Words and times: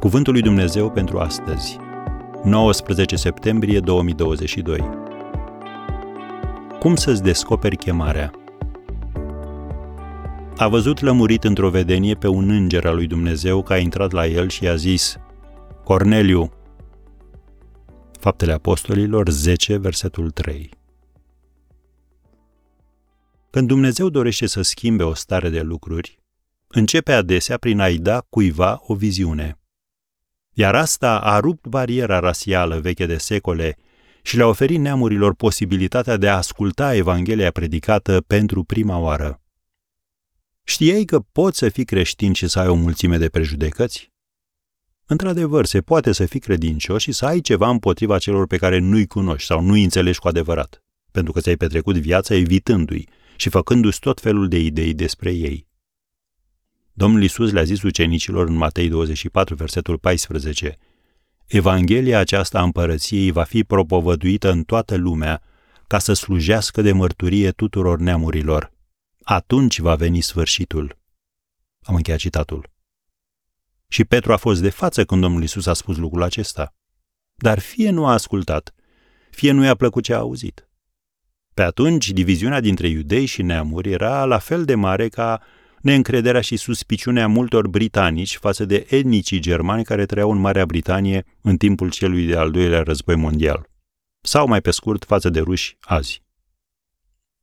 Cuvântul 0.00 0.32
lui 0.32 0.42
Dumnezeu 0.42 0.90
pentru 0.90 1.18
astăzi, 1.18 1.76
19 2.44 3.16
septembrie 3.16 3.80
2022. 3.80 4.88
Cum 6.78 6.96
să-ți 6.96 7.22
descoperi 7.22 7.76
chemarea? 7.76 8.30
A 10.56 10.68
văzut 10.68 11.00
lămurit 11.00 11.44
într-o 11.44 11.70
vedenie 11.70 12.14
pe 12.14 12.28
un 12.28 12.50
înger 12.50 12.86
al 12.86 12.94
lui 12.94 13.06
Dumnezeu 13.06 13.62
că 13.62 13.72
a 13.72 13.78
intrat 13.78 14.10
la 14.10 14.26
el 14.26 14.48
și 14.48 14.64
i-a 14.64 14.76
zis, 14.76 15.16
Corneliu, 15.84 16.52
Faptele 18.20 18.52
Apostolilor 18.52 19.28
10, 19.28 19.76
versetul 19.76 20.30
3. 20.30 20.70
Când 23.50 23.68
Dumnezeu 23.68 24.08
dorește 24.08 24.46
să 24.46 24.62
schimbe 24.62 25.02
o 25.02 25.14
stare 25.14 25.48
de 25.48 25.60
lucruri, 25.60 26.18
începe 26.66 27.12
adesea 27.12 27.56
prin 27.56 27.80
a-i 27.80 27.98
da 27.98 28.20
cuiva 28.20 28.80
o 28.86 28.94
viziune. 28.94 29.58
Iar 30.58 30.74
asta 30.74 31.18
a 31.18 31.40
rupt 31.40 31.66
bariera 31.66 32.18
rasială 32.18 32.80
veche 32.80 33.06
de 33.06 33.16
secole 33.16 33.76
și 34.22 34.36
le-a 34.36 34.46
oferit 34.46 34.78
neamurilor 34.78 35.34
posibilitatea 35.34 36.16
de 36.16 36.28
a 36.28 36.36
asculta 36.36 36.94
Evanghelia 36.94 37.50
predicată 37.50 38.20
pentru 38.26 38.64
prima 38.64 38.98
oară. 38.98 39.40
Știai 40.62 41.04
că 41.04 41.20
poți 41.20 41.58
să 41.58 41.68
fii 41.68 41.84
creștin 41.84 42.32
și 42.32 42.48
să 42.48 42.58
ai 42.58 42.68
o 42.68 42.74
mulțime 42.74 43.16
de 43.16 43.28
prejudecăți? 43.28 44.12
Într-adevăr, 45.06 45.64
se 45.64 45.80
poate 45.80 46.12
să 46.12 46.26
fii 46.26 46.40
credincios 46.40 47.02
și 47.02 47.12
să 47.12 47.26
ai 47.26 47.40
ceva 47.40 47.68
împotriva 47.68 48.18
celor 48.18 48.46
pe 48.46 48.56
care 48.56 48.78
nu-i 48.78 49.06
cunoști 49.06 49.46
sau 49.46 49.60
nu-i 49.60 49.82
înțelegi 49.82 50.18
cu 50.18 50.28
adevărat, 50.28 50.84
pentru 51.10 51.32
că 51.32 51.40
ți-ai 51.40 51.56
petrecut 51.56 51.96
viața 51.96 52.34
evitându-i 52.34 53.08
și 53.36 53.48
făcându-ți 53.48 54.00
tot 54.00 54.20
felul 54.20 54.48
de 54.48 54.58
idei 54.58 54.94
despre 54.94 55.32
ei. 55.32 55.66
Domnul 56.98 57.22
Isus 57.22 57.52
le-a 57.52 57.62
zis 57.62 57.82
ucenicilor 57.82 58.48
în 58.48 58.54
Matei 58.54 58.88
24, 58.88 59.54
versetul 59.54 59.98
14, 59.98 60.78
Evanghelia 61.46 62.18
aceasta 62.18 62.58
a 62.58 62.62
împărăției 62.62 63.30
va 63.30 63.42
fi 63.42 63.64
propovăduită 63.64 64.50
în 64.50 64.62
toată 64.64 64.94
lumea 64.96 65.42
ca 65.86 65.98
să 65.98 66.12
slujească 66.12 66.82
de 66.82 66.92
mărturie 66.92 67.50
tuturor 67.50 67.98
neamurilor. 67.98 68.72
Atunci 69.22 69.78
va 69.78 69.94
veni 69.94 70.20
sfârșitul. 70.20 70.98
Am 71.82 71.94
încheiat 71.94 72.18
citatul. 72.18 72.70
Și 73.88 74.04
Petru 74.04 74.32
a 74.32 74.36
fost 74.36 74.60
de 74.60 74.70
față 74.70 75.04
când 75.04 75.20
Domnul 75.20 75.42
Isus 75.42 75.66
a 75.66 75.72
spus 75.72 75.96
lucrul 75.96 76.22
acesta. 76.22 76.74
Dar 77.34 77.58
fie 77.58 77.90
nu 77.90 78.06
a 78.06 78.12
ascultat, 78.12 78.74
fie 79.30 79.52
nu 79.52 79.64
i-a 79.64 79.74
plăcut 79.74 80.02
ce 80.02 80.14
a 80.14 80.18
auzit. 80.18 80.68
Pe 81.54 81.62
atunci, 81.62 82.10
diviziunea 82.10 82.60
dintre 82.60 82.88
iudei 82.88 83.26
și 83.26 83.42
neamuri 83.42 83.90
era 83.90 84.24
la 84.24 84.38
fel 84.38 84.64
de 84.64 84.74
mare 84.74 85.08
ca 85.08 85.42
neîncrederea 85.86 86.40
și 86.40 86.56
suspiciunea 86.56 87.28
multor 87.28 87.68
britanici 87.68 88.36
față 88.36 88.64
de 88.64 88.86
etnicii 88.88 89.38
germani 89.38 89.84
care 89.84 90.06
trăiau 90.06 90.30
în 90.30 90.38
Marea 90.38 90.66
Britanie 90.66 91.24
în 91.40 91.56
timpul 91.56 91.90
celui 91.90 92.26
de-al 92.26 92.50
doilea 92.50 92.82
război 92.82 93.16
mondial. 93.16 93.68
Sau, 94.20 94.46
mai 94.46 94.60
pe 94.60 94.70
scurt, 94.70 95.04
față 95.04 95.28
de 95.28 95.40
ruși 95.40 95.76
azi. 95.80 96.22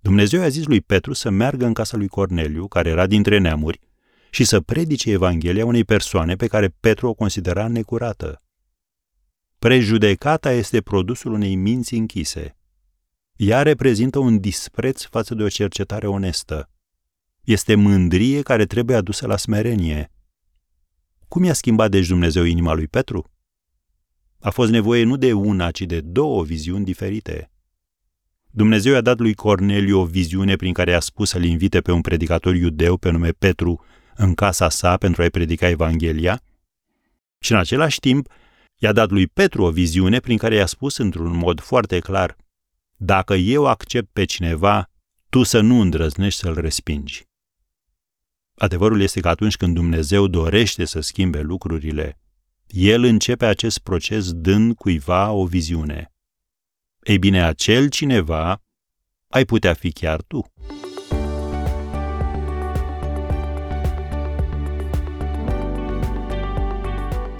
Dumnezeu 0.00 0.42
a 0.42 0.48
zis 0.48 0.66
lui 0.66 0.80
Petru 0.80 1.12
să 1.12 1.30
meargă 1.30 1.66
în 1.66 1.72
casa 1.72 1.96
lui 1.96 2.08
Corneliu, 2.08 2.68
care 2.68 2.88
era 2.88 3.06
dintre 3.06 3.38
neamuri, 3.38 3.80
și 4.30 4.44
să 4.44 4.60
predice 4.60 5.10
Evanghelia 5.10 5.64
unei 5.64 5.84
persoane 5.84 6.36
pe 6.36 6.46
care 6.46 6.74
Petru 6.80 7.08
o 7.08 7.14
considera 7.14 7.68
necurată. 7.68 8.42
Prejudecata 9.58 10.52
este 10.52 10.80
produsul 10.80 11.32
unei 11.32 11.54
minți 11.54 11.94
închise. 11.94 12.56
Ea 13.36 13.62
reprezintă 13.62 14.18
un 14.18 14.40
dispreț 14.40 15.02
față 15.04 15.34
de 15.34 15.42
o 15.42 15.48
cercetare 15.48 16.06
onestă. 16.06 16.70
Este 17.48 17.74
mândrie 17.74 18.42
care 18.42 18.66
trebuie 18.66 18.96
adusă 18.96 19.26
la 19.26 19.36
smerenie. 19.36 20.12
Cum 21.28 21.44
i-a 21.44 21.52
schimbat 21.52 21.90
deci 21.90 22.06
Dumnezeu 22.06 22.44
inima 22.44 22.74
lui 22.74 22.86
Petru? 22.86 23.30
A 24.40 24.50
fost 24.50 24.70
nevoie 24.70 25.04
nu 25.04 25.16
de 25.16 25.32
una, 25.32 25.70
ci 25.70 25.80
de 25.80 26.00
două 26.00 26.44
viziuni 26.44 26.84
diferite. 26.84 27.50
Dumnezeu 28.50 28.92
i-a 28.92 29.00
dat 29.00 29.18
lui 29.18 29.34
Corneliu 29.34 30.00
o 30.00 30.04
viziune 30.04 30.56
prin 30.56 30.72
care 30.72 30.94
a 30.94 31.00
spus 31.00 31.28
să-l 31.28 31.44
invite 31.44 31.80
pe 31.80 31.92
un 31.92 32.00
predicator 32.00 32.54
iudeu 32.54 32.96
pe 32.96 33.10
nume 33.10 33.30
Petru 33.30 33.84
în 34.16 34.34
casa 34.34 34.68
sa 34.68 34.96
pentru 34.96 35.22
a-i 35.22 35.30
predica 35.30 35.68
Evanghelia 35.68 36.42
și 37.38 37.52
în 37.52 37.58
același 37.58 38.00
timp 38.00 38.28
i-a 38.78 38.92
dat 38.92 39.10
lui 39.10 39.26
Petru 39.26 39.62
o 39.62 39.70
viziune 39.70 40.20
prin 40.20 40.36
care 40.36 40.54
i-a 40.54 40.66
spus 40.66 40.96
într-un 40.96 41.36
mod 41.36 41.60
foarte 41.60 41.98
clar 41.98 42.36
Dacă 42.96 43.34
eu 43.34 43.66
accept 43.66 44.08
pe 44.12 44.24
cineva, 44.24 44.90
tu 45.28 45.42
să 45.42 45.60
nu 45.60 45.80
îndrăznești 45.80 46.40
să-l 46.40 46.60
respingi. 46.60 47.27
Adevărul 48.58 49.00
este 49.00 49.20
că 49.20 49.28
atunci 49.28 49.56
când 49.56 49.74
Dumnezeu 49.74 50.26
dorește 50.26 50.84
să 50.84 51.00
schimbe 51.00 51.40
lucrurile, 51.40 52.18
El 52.66 53.02
începe 53.02 53.46
acest 53.46 53.78
proces 53.78 54.32
dând 54.32 54.74
cuiva 54.74 55.30
o 55.30 55.46
viziune. 55.46 56.12
Ei 57.02 57.18
bine, 57.18 57.42
acel 57.42 57.88
cineva 57.88 58.62
ai 59.28 59.44
putea 59.44 59.74
fi 59.74 59.92
chiar 59.92 60.22
tu. 60.22 60.52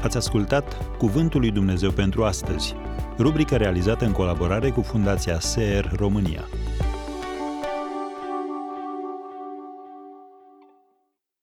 Ați 0.03 0.17
ascultat 0.17 0.97
Cuvântul 0.97 1.41
lui 1.41 1.51
Dumnezeu 1.51 1.91
pentru 1.91 2.25
astăzi, 2.25 2.75
rubrica 3.19 3.57
realizată 3.57 4.05
în 4.05 4.13
colaborare 4.13 4.71
cu 4.71 4.83
Fundația 4.83 5.41
SER 5.41 5.93
România. 5.97 6.49